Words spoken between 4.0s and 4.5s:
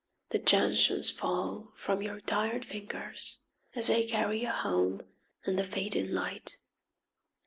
carry you